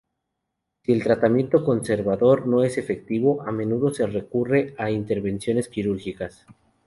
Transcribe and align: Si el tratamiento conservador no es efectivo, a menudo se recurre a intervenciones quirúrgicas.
Si 0.81 0.91
el 0.93 1.03
tratamiento 1.03 1.63
conservador 1.63 2.47
no 2.47 2.63
es 2.63 2.79
efectivo, 2.79 3.43
a 3.43 3.51
menudo 3.51 3.93
se 3.93 4.07
recurre 4.07 4.73
a 4.79 4.89
intervenciones 4.89 5.67
quirúrgicas. 5.67 6.47